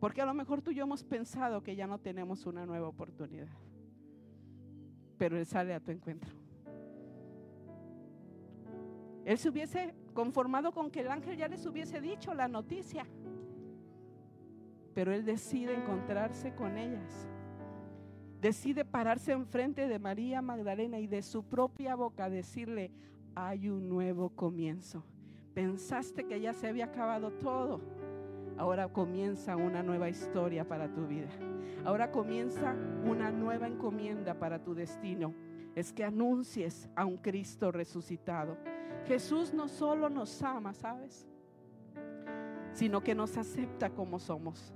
[0.00, 2.88] Porque a lo mejor tú y yo hemos pensado que ya no tenemos una nueva
[2.88, 3.48] oportunidad.
[5.16, 6.34] Pero Él sale a tu encuentro.
[9.24, 13.06] Él se hubiese conformado con que el ángel ya les hubiese dicho la noticia.
[14.94, 17.28] Pero Él decide encontrarse con ellas.
[18.40, 22.92] Decide pararse enfrente de María Magdalena y de su propia boca decirle,
[23.34, 25.02] hay un nuevo comienzo.
[25.54, 27.80] Pensaste que ya se había acabado todo
[28.58, 31.28] Ahora comienza una nueva historia para tu vida.
[31.84, 35.34] Ahora comienza una nueva encomienda para tu destino.
[35.74, 38.56] Es que anuncies a un Cristo resucitado.
[39.06, 41.26] Jesús no solo nos ama, ¿sabes?
[42.72, 44.72] Sino que nos acepta como somos.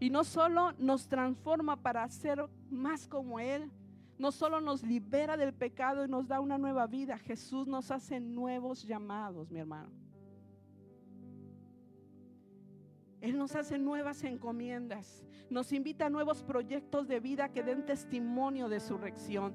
[0.00, 3.70] Y no solo nos transforma para ser más como Él,
[4.18, 8.18] no solo nos libera del pecado y nos da una nueva vida, Jesús nos hace
[8.18, 9.90] nuevos llamados, mi hermano.
[13.20, 18.68] Él nos hace nuevas encomiendas, nos invita a nuevos proyectos de vida que den testimonio
[18.68, 19.54] de su resurrección,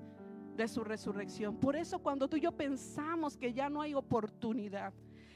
[0.55, 1.57] de su resurrección.
[1.57, 4.93] Por eso cuando tú y yo pensamos que ya no hay oportunidad,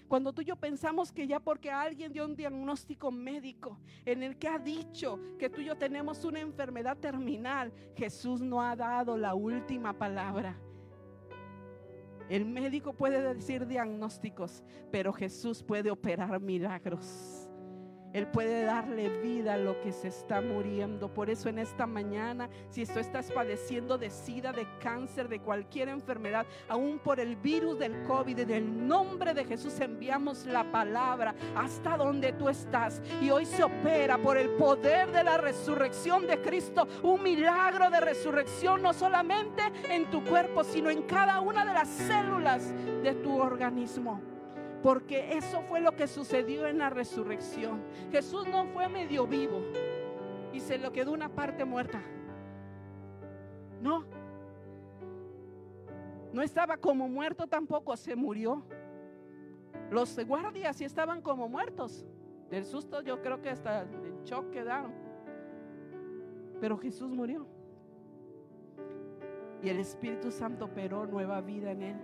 [0.07, 4.37] cuando tú y yo pensamos que ya porque alguien dio un diagnóstico médico en el
[4.37, 9.17] que ha dicho que tú y yo tenemos una enfermedad terminal, Jesús no ha dado
[9.17, 10.57] la última palabra.
[12.29, 17.46] El médico puede decir diagnósticos, pero Jesús puede operar milagros.
[18.13, 21.13] Él puede darle vida a lo que se está muriendo.
[21.13, 25.89] Por eso en esta mañana, si tú estás padeciendo de sida, de cáncer, de cualquier
[25.89, 31.35] enfermedad, aún por el virus del COVID, en el nombre de Jesús enviamos la palabra
[31.55, 33.01] hasta donde tú estás.
[33.21, 37.99] Y hoy se opera por el poder de la resurrección de Cristo, un milagro de
[37.99, 43.37] resurrección, no solamente en tu cuerpo, sino en cada una de las células de tu
[43.39, 44.36] organismo.
[44.83, 47.81] Porque eso fue lo que sucedió en la resurrección.
[48.11, 49.61] Jesús no fue medio vivo
[50.53, 52.01] y se le quedó una parte muerta.
[53.81, 54.05] No.
[56.31, 58.63] No estaba como muerto tampoco, se murió.
[59.89, 62.05] Los guardias sí estaban como muertos.
[62.49, 64.93] Del susto yo creo que hasta el shock quedaron.
[66.59, 67.45] Pero Jesús murió.
[69.61, 71.95] Y el Espíritu Santo operó nueva vida en él.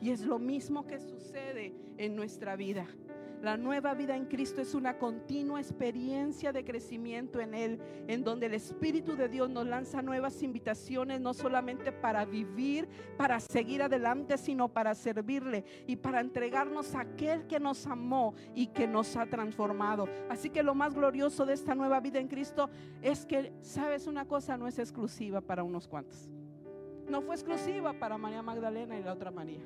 [0.00, 2.86] Y es lo mismo que sucede en nuestra vida.
[3.42, 8.46] La nueva vida en Cristo es una continua experiencia de crecimiento en Él, en donde
[8.46, 14.38] el Espíritu de Dios nos lanza nuevas invitaciones, no solamente para vivir, para seguir adelante,
[14.38, 19.26] sino para servirle y para entregarnos a aquel que nos amó y que nos ha
[19.26, 20.08] transformado.
[20.30, 22.70] Así que lo más glorioso de esta nueva vida en Cristo
[23.02, 26.30] es que, sabes, una cosa no es exclusiva para unos cuantos.
[27.08, 29.62] No fue exclusiva para María Magdalena y la otra María.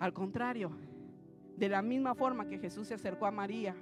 [0.00, 0.72] Al contrario,
[1.56, 3.76] de la misma forma que Jesús se acercó a María,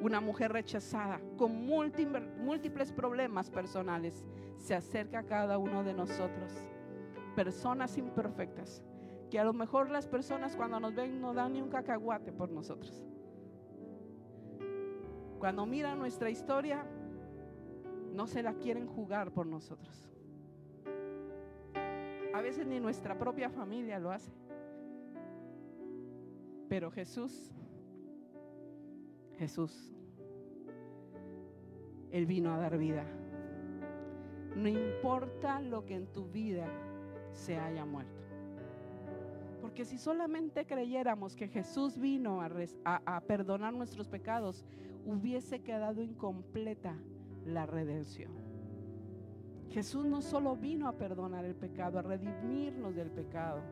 [0.00, 4.24] una mujer rechazada con múltiples problemas personales,
[4.58, 6.52] se acerca a cada uno de nosotros.
[7.36, 8.82] Personas imperfectas,
[9.30, 12.50] que a lo mejor las personas cuando nos ven no dan ni un cacahuate por
[12.50, 13.04] nosotros.
[15.38, 16.84] Cuando miran nuestra historia,
[18.12, 20.10] no se la quieren jugar por nosotros.
[22.34, 24.32] A veces ni nuestra propia familia lo hace.
[26.68, 27.52] Pero Jesús,
[29.38, 29.92] Jesús,
[32.10, 33.04] Él vino a dar vida.
[34.56, 36.66] No importa lo que en tu vida
[37.32, 38.22] se haya muerto.
[39.60, 42.40] Porque si solamente creyéramos que Jesús vino
[42.84, 44.64] a, perdonar nuestros pecados,
[45.04, 46.94] hubiese quedado incompleta
[47.44, 48.30] la redención.
[49.70, 53.62] Jesús no solo vino a perdonar el pecado, a redimirnos del pecado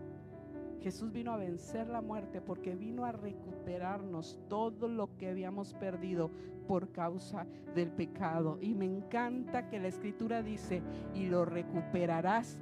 [0.83, 6.31] Jesús vino a vencer la muerte porque vino a recuperarnos todo lo que habíamos perdido
[6.67, 8.59] por causa del pecado.
[8.61, 10.83] Y me encanta que la escritura dice,
[11.15, 12.59] y lo recuperarás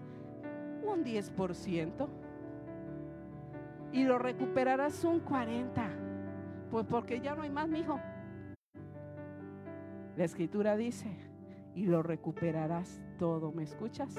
[0.85, 2.09] un 10%.
[3.93, 6.11] Y lo recuperarás un 40%.
[6.71, 7.99] Pues porque ya no hay más, mi hijo.
[10.17, 11.09] La escritura dice,
[11.75, 13.51] y lo recuperarás todo.
[13.51, 14.15] ¿Me escuchas?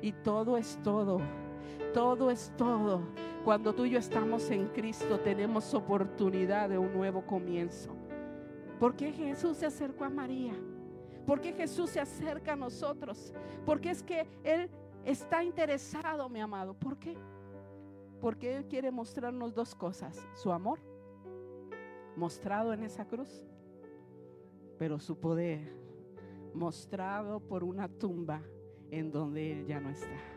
[0.00, 1.20] Y todo es todo
[1.92, 3.00] todo es todo.
[3.44, 7.94] Cuando tú y yo estamos en Cristo tenemos oportunidad de un nuevo comienzo.
[8.78, 10.52] ¿Por qué Jesús se acercó a María?
[11.26, 13.32] ¿Por qué Jesús se acerca a nosotros?
[13.64, 14.68] Porque es que Él
[15.04, 16.74] está interesado, mi amado.
[16.74, 17.16] ¿Por qué?
[18.20, 20.28] Porque Él quiere mostrarnos dos cosas.
[20.34, 20.78] Su amor,
[22.16, 23.44] mostrado en esa cruz,
[24.78, 25.72] pero su poder,
[26.52, 28.42] mostrado por una tumba
[28.90, 30.35] en donde Él ya no está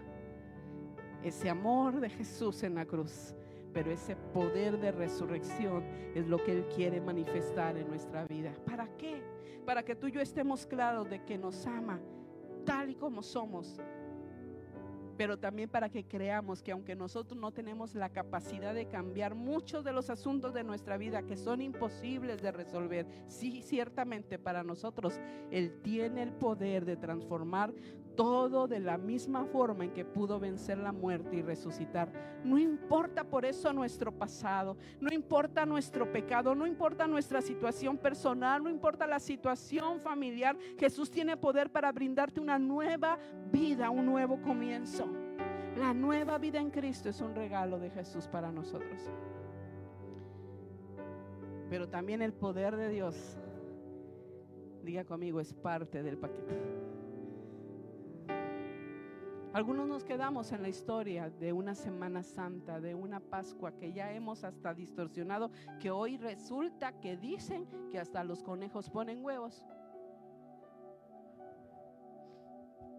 [1.24, 3.36] ese amor de Jesús en la cruz,
[3.74, 5.84] pero ese poder de resurrección
[6.16, 8.54] es lo que Él quiere manifestar en nuestra vida.
[8.66, 9.22] ¿Para qué?
[9.66, 12.00] Para que tú y yo estemos claros de que nos ama
[12.66, 13.80] tal y como somos,
[15.20, 19.84] pero también para que creamos que aunque nosotros no tenemos la capacidad de cambiar muchos
[19.84, 25.20] de los asuntos de nuestra vida que son imposibles de resolver, sí, ciertamente para nosotros
[25.52, 27.74] Él tiene el poder de transformar
[28.20, 32.12] todo de la misma forma en que pudo vencer la muerte y resucitar.
[32.44, 38.62] No importa por eso nuestro pasado, no importa nuestro pecado, no importa nuestra situación personal,
[38.62, 40.58] no importa la situación familiar.
[40.78, 43.18] Jesús tiene poder para brindarte una nueva
[43.54, 45.08] vida, un nuevo comienzo.
[45.78, 49.00] La nueva vida en Cristo es un regalo de Jesús para nosotros.
[51.70, 53.38] Pero también el poder de Dios,
[54.84, 56.89] diga conmigo, es parte del paquete.
[59.52, 64.12] Algunos nos quedamos en la historia de una Semana Santa, de una Pascua que ya
[64.14, 69.66] hemos hasta distorsionado, que hoy resulta que dicen que hasta los conejos ponen huevos.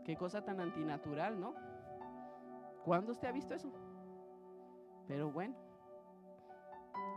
[0.05, 1.55] Qué cosa tan antinatural, ¿no?
[2.85, 3.71] ¿Cuándo usted ha visto eso?
[5.07, 5.55] Pero bueno.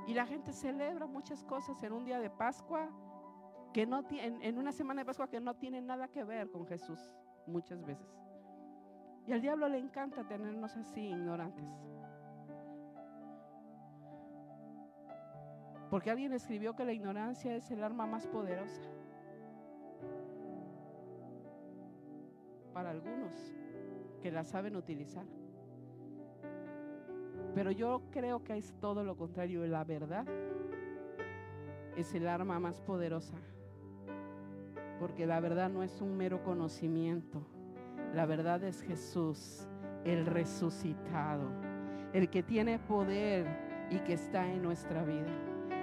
[0.06, 2.88] Y la gente celebra muchas cosas en un día de Pascua
[3.74, 7.00] que no en una semana de Pascua que no tiene nada que ver con Jesús
[7.48, 8.24] muchas veces.
[9.26, 11.66] Y al diablo le encanta tenernos así ignorantes.
[15.90, 18.82] Porque alguien escribió que la ignorancia es el arma más poderosa.
[22.74, 23.32] Para algunos
[24.22, 25.26] que la saben utilizar.
[27.54, 29.66] Pero yo creo que es todo lo contrario.
[29.68, 30.26] La verdad
[31.96, 33.36] es el arma más poderosa.
[35.00, 37.46] Porque la verdad no es un mero conocimiento.
[38.14, 39.68] La verdad es Jesús,
[40.06, 41.50] el resucitado,
[42.14, 43.48] el que tiene poder
[43.90, 45.28] y que está en nuestra vida.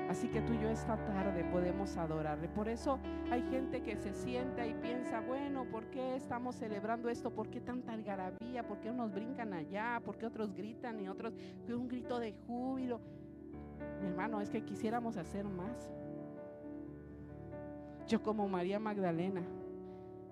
[0.09, 2.49] Así que tú y yo esta tarde podemos adorarle.
[2.49, 3.01] Por eso
[3.33, 7.33] hay gente que se sienta y piensa, bueno, ¿por qué estamos celebrando esto?
[7.33, 8.65] ¿Por qué tanta algarabía?
[8.67, 10.01] ¿Por qué unos brincan allá?
[10.05, 11.35] ¿Por qué otros gritan y otros
[11.69, 13.01] un grito de júbilo?
[14.01, 15.91] Mi hermano, es que quisiéramos hacer más.
[18.07, 19.43] Yo como María Magdalena,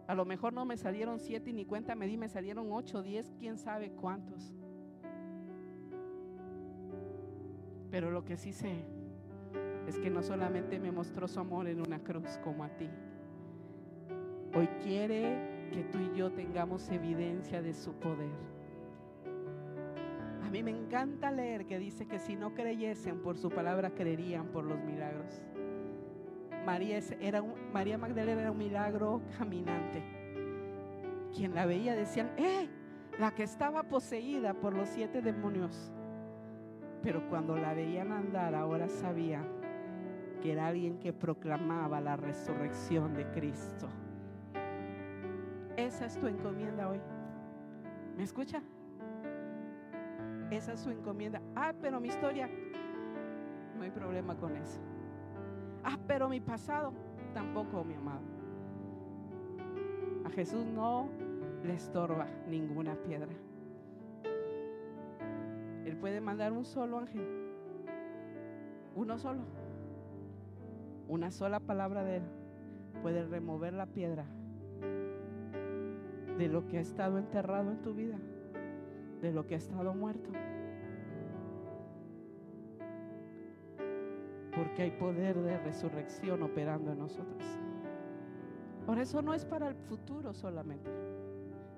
[0.09, 3.31] a lo mejor no me salieron siete ni cuenta me di, me salieron ocho, diez,
[3.39, 4.55] quién sabe cuántos.
[7.91, 8.87] Pero lo que sí sé
[9.87, 12.89] es que no solamente me mostró su amor en una cruz como a ti.
[14.57, 18.33] Hoy quiere que tú y yo tengamos evidencia de su poder.
[20.43, 24.47] A mí me encanta leer que dice que si no creyesen por su palabra, creerían
[24.47, 25.43] por los milagros.
[26.69, 27.43] María, era
[27.73, 30.03] María Magdalena era un milagro caminante.
[31.35, 32.69] Quien la veía decían, ¡eh!
[33.19, 35.91] La que estaba poseída por los siete demonios.
[37.03, 39.47] Pero cuando la veían andar, ahora sabían
[40.43, 43.89] que era alguien que proclamaba la resurrección de Cristo.
[45.75, 47.01] Esa es tu encomienda hoy.
[48.15, 48.61] ¿Me escucha?
[50.51, 51.41] Esa es su encomienda.
[51.57, 52.51] Ah, pero mi historia,
[53.75, 54.98] no hay problema con eso.
[55.91, 56.93] Ah, pero mi pasado,
[57.33, 58.21] tampoco, mi amado.
[60.27, 61.09] A Jesús no
[61.65, 63.33] le estorba ninguna piedra.
[65.87, 67.27] Él puede mandar un solo ángel,
[68.95, 69.41] uno solo
[71.09, 72.23] una sola palabra de Él
[73.01, 74.27] puede remover la piedra
[76.37, 78.19] de lo que ha estado enterrado en tu vida,
[79.23, 80.29] de lo que ha estado muerto.
[84.59, 87.45] Porque hay poder de resurrección operando en nosotros.
[88.85, 90.91] Por eso no es para el futuro solamente.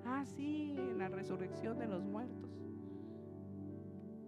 [0.06, 2.50] Ah, sí, en la resurrección de los muertos.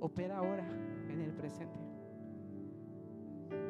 [0.01, 0.69] Opera ahora,
[1.09, 1.81] en el presente.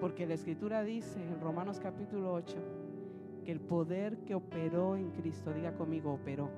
[0.00, 2.56] Porque la escritura dice en Romanos capítulo 8
[3.44, 6.50] que el poder que operó en Cristo, diga conmigo, operó.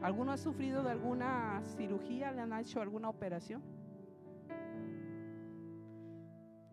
[0.00, 2.32] ¿Alguno ha sufrido de alguna cirugía?
[2.32, 3.62] ¿Le han hecho alguna operación?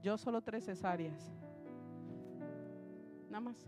[0.06, 1.34] Yo solo tres cesáreas.
[3.28, 3.68] Nada más.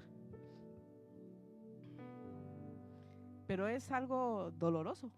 [3.47, 5.09] Pero es algo doloroso.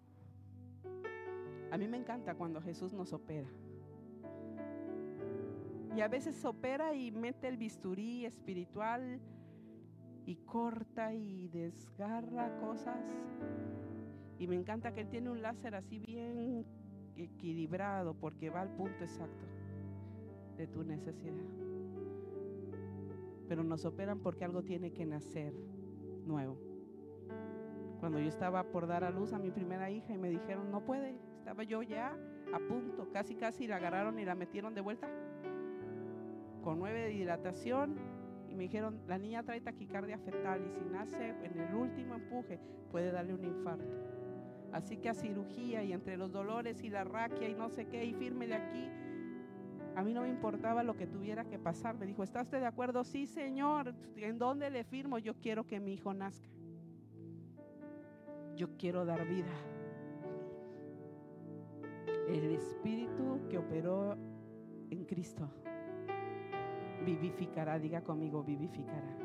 [1.72, 3.50] A mí me encanta cuando Jesús nos opera.
[5.94, 9.20] Y a veces opera y mete el bisturí espiritual
[10.26, 13.06] y corta y desgarra cosas.
[14.40, 16.66] Y me encanta que él tiene un láser así bien
[17.18, 19.49] equilibrado porque va al punto exacto
[20.60, 21.34] de tu necesidad.
[23.48, 25.54] Pero nos operan porque algo tiene que nacer
[26.26, 26.58] nuevo.
[28.02, 30.84] Cuando yo estaba por dar a luz a mi primera hija y me dijeron, no
[30.84, 32.16] puede, estaba yo ya
[32.54, 35.08] a punto, casi casi la agarraron y la metieron de vuelta
[36.62, 37.96] con nueve de dilatación
[38.50, 42.60] y me dijeron, la niña trae taquicardia fetal y si nace en el último empuje
[42.92, 43.96] puede darle un infarto.
[44.74, 48.04] Así que a cirugía y entre los dolores y la raquia y no sé qué
[48.04, 48.90] y firme de aquí,
[50.00, 51.98] a mí no me importaba lo que tuviera que pasar.
[51.98, 53.04] Me dijo, ¿está usted de acuerdo?
[53.04, 53.94] Sí, señor.
[54.16, 55.18] ¿En dónde le firmo?
[55.18, 56.48] Yo quiero que mi hijo nazca.
[58.56, 59.52] Yo quiero dar vida.
[62.30, 64.16] El espíritu que operó
[64.90, 65.50] en Cristo
[67.06, 69.18] vivificará, diga conmigo, vivificará.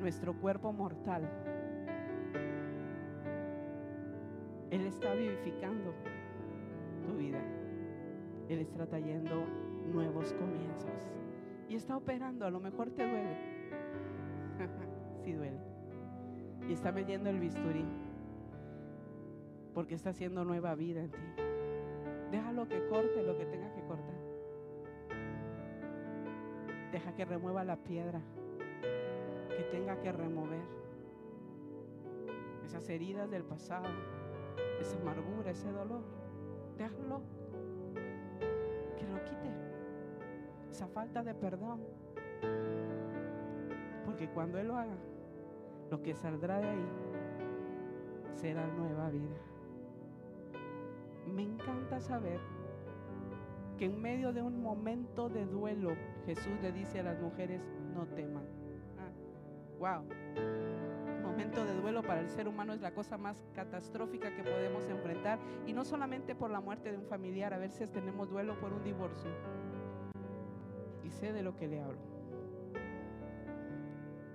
[0.00, 1.28] Nuestro cuerpo mortal,
[4.70, 5.92] Él está vivificando.
[8.50, 9.44] Él está trayendo
[9.92, 11.08] nuevos comienzos.
[11.68, 13.36] Y está operando, a lo mejor te duele.
[15.24, 15.60] sí duele.
[16.68, 17.84] Y está metiendo el bisturí.
[19.72, 21.18] Porque está haciendo nueva vida en ti.
[22.32, 24.20] Déjalo que corte lo que tenga que cortar.
[26.90, 28.20] Deja que remueva la piedra
[29.56, 30.64] que tenga que remover.
[32.64, 33.86] Esas heridas del pasado,
[34.80, 36.02] esa amargura, ese dolor.
[36.76, 37.22] Déjalo
[39.24, 39.50] quite.
[40.70, 41.80] Esa falta de perdón.
[44.04, 44.96] Porque cuando Él lo haga,
[45.90, 46.88] lo que saldrá de ahí
[48.32, 49.36] será nueva vida.
[51.26, 52.40] Me encanta saber
[53.78, 55.90] que en medio de un momento de duelo
[56.26, 57.62] Jesús le dice a las mujeres,
[57.94, 58.44] no teman.
[59.78, 60.04] wow.
[61.40, 65.38] Momento de duelo para el ser humano es la cosa más catastrófica que podemos enfrentar.
[65.66, 68.84] Y no solamente por la muerte de un familiar, a veces tenemos duelo por un
[68.84, 69.30] divorcio.
[71.02, 71.98] Y sé de lo que le hablo.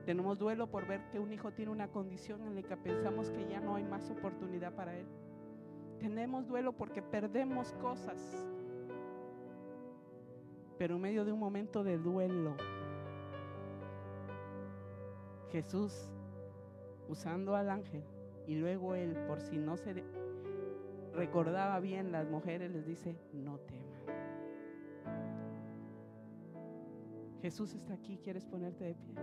[0.07, 3.45] Tenemos duelo por ver que un hijo tiene una condición en la que pensamos que
[3.45, 5.05] ya no hay más oportunidad para él.
[5.99, 8.49] Tenemos duelo porque perdemos cosas.
[10.79, 12.55] Pero en medio de un momento de duelo,
[15.51, 16.09] Jesús,
[17.09, 18.03] usando al ángel,
[18.47, 20.03] y luego él, por si no se
[21.13, 23.85] recordaba bien las mujeres, les dice, no teman.
[27.41, 29.15] Jesús está aquí, ¿quieres ponerte de pie?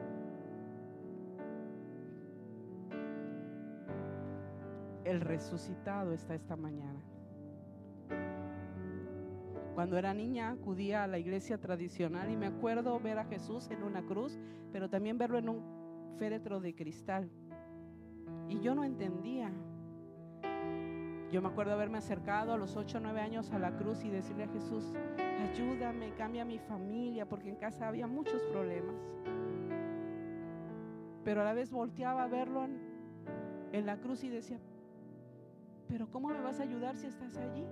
[5.05, 7.01] el resucitado está esta mañana.
[9.75, 13.83] Cuando era niña acudía a la iglesia tradicional y me acuerdo ver a Jesús en
[13.83, 14.39] una cruz,
[14.71, 15.63] pero también verlo en un
[16.19, 17.31] féretro de cristal.
[18.49, 19.51] Y yo no entendía.
[21.31, 24.11] Yo me acuerdo haberme acercado a los 8 o 9 años a la cruz y
[24.11, 24.85] decirle a Jesús,
[25.51, 28.95] ayúdame, cambia mi familia, porque en casa había muchos problemas.
[31.25, 32.79] Pero a la vez volteaba a verlo en,
[33.73, 34.59] en la cruz y decía,
[35.89, 37.65] pero ¿cómo me vas a ayudar si estás allí?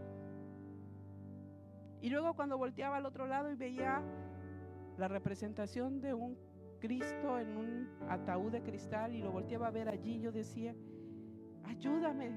[2.01, 4.03] Y luego cuando volteaba al otro lado y veía
[4.97, 6.39] la representación de un
[6.81, 10.75] Cristo en un ataúd de cristal y lo volteaba a ver allí, yo decía,
[11.65, 12.33] ayúdame.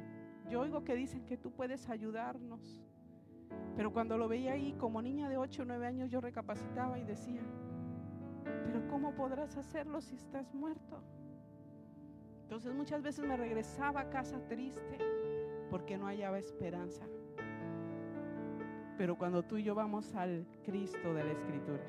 [0.49, 2.81] Yo oigo que dicen que tú puedes ayudarnos.
[3.75, 7.03] Pero cuando lo veía ahí como niña de 8 o 9 años, yo recapacitaba y
[7.03, 7.41] decía,
[8.43, 11.01] pero ¿cómo podrás hacerlo si estás muerto?
[12.43, 14.97] Entonces muchas veces me regresaba a casa triste
[15.69, 17.05] porque no hallaba esperanza.
[18.97, 21.83] Pero cuando tú y yo vamos al Cristo de la Escritura,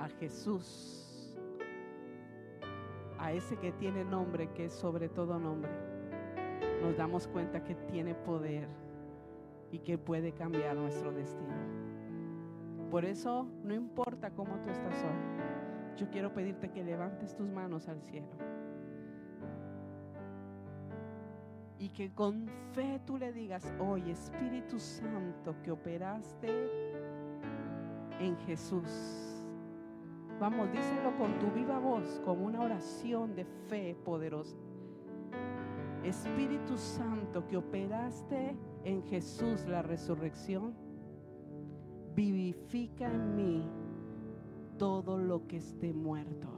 [0.00, 1.36] a Jesús,
[3.18, 5.70] a ese que tiene nombre, que es sobre todo nombre,
[6.80, 8.66] nos damos cuenta que tiene poder
[9.70, 11.54] y que puede cambiar nuestro destino.
[12.90, 17.86] Por eso, no importa cómo tú estás hoy, yo quiero pedirte que levantes tus manos
[17.88, 18.60] al cielo
[21.78, 26.48] y que con fe tú le digas, hoy Espíritu Santo que operaste
[28.18, 29.29] en Jesús.
[30.40, 34.56] Vamos, díselo con tu viva voz, como una oración de fe poderosa.
[36.02, 40.74] Espíritu Santo que operaste en Jesús la resurrección,
[42.14, 43.70] vivifica en mí
[44.78, 46.48] todo lo que esté muerto.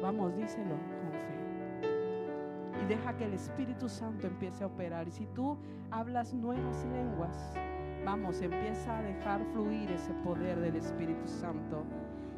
[0.00, 0.94] Vamos, díselo
[2.82, 5.08] y deja que el Espíritu Santo empiece a operar.
[5.08, 5.58] Y si tú
[5.90, 7.54] hablas nuevas lenguas,
[8.04, 11.84] vamos, empieza a dejar fluir ese poder del Espíritu Santo.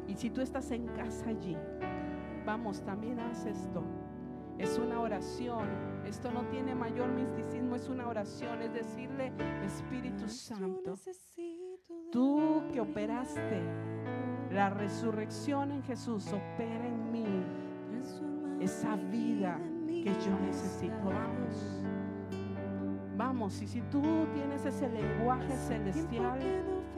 [0.07, 1.57] Y si tú estás en casa allí,
[2.45, 3.83] vamos, también haz esto.
[4.57, 5.67] Es una oración.
[6.05, 8.61] Esto no tiene mayor misticismo, es una oración.
[8.61, 9.31] Es decirle,
[9.63, 10.95] Espíritu Santo,
[12.11, 13.61] tú que operaste
[14.51, 17.43] la resurrección en Jesús, opera en mí
[18.59, 21.05] esa vida que yo necesito.
[21.05, 21.96] Vamos.
[23.17, 26.37] Vamos, y si tú tienes ese lenguaje celestial,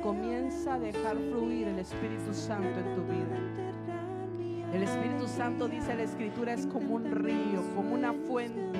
[0.03, 4.73] comienza a dejar fluir el Espíritu Santo en tu vida.
[4.73, 8.79] El Espíritu Santo, dice la Escritura, es como un río, como una fuente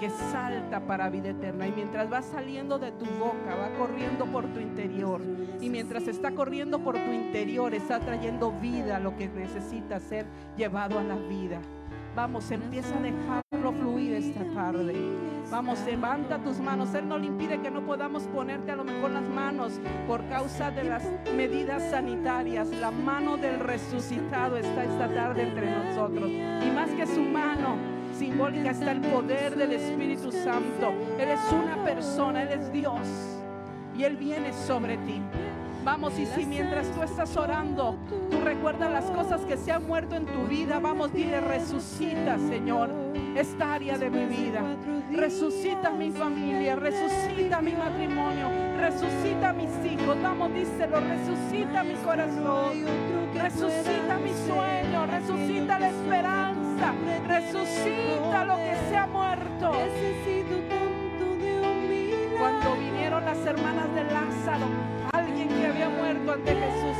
[0.00, 1.68] que salta para vida eterna.
[1.68, 5.20] Y mientras va saliendo de tu boca, va corriendo por tu interior.
[5.60, 10.24] Y mientras está corriendo por tu interior, está trayendo vida a lo que necesita ser
[10.56, 11.60] llevado a la vida.
[12.16, 14.94] Vamos, empieza a dejarlo fluir esta tarde.
[15.50, 16.94] Vamos, levanta tus manos.
[16.94, 20.70] Él no le impide que no podamos ponerte a lo mejor las manos por causa
[20.70, 21.02] de las
[21.36, 22.68] medidas sanitarias.
[22.70, 26.30] La mano del resucitado está esta tarde entre nosotros.
[26.30, 27.76] Y más que su mano
[28.18, 30.92] simbólica está el poder del Espíritu Santo.
[31.18, 33.00] Él es una persona, Él es Dios.
[33.96, 35.22] Y Él viene sobre ti.
[35.84, 37.96] Vamos, y si mientras tú estás orando,
[38.30, 42.88] tú recuerdas las cosas que se han muerto en tu vida, vamos, dile, resucita, Señor,
[43.36, 44.62] esta área de mi vida.
[45.12, 50.16] Resucita mi familia, resucita mi matrimonio, resucita mis hijos.
[50.22, 52.84] Vamos, díselo, resucita mi corazón,
[53.34, 56.94] resucita mi sueño, resucita la esperanza,
[57.28, 59.72] resucita lo que se ha muerto.
[62.38, 64.66] Cuando vinieron las hermanas de Lázaro,
[65.34, 66.96] que había muerto ante Jesús.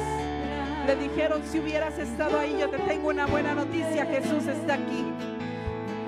[0.87, 5.05] Le dijeron, si hubieras estado ahí, yo te tengo una buena noticia, Jesús está aquí.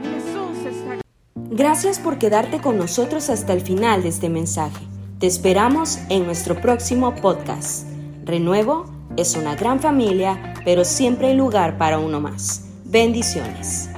[0.03, 1.03] Jesús está aquí.
[1.51, 4.85] Gracias por quedarte con nosotros hasta el final de este mensaje.
[5.19, 7.87] Te esperamos en nuestro próximo podcast.
[8.25, 8.85] Renuevo
[9.17, 12.67] es una gran familia, pero siempre hay lugar para uno más.
[12.85, 13.89] Bendiciones.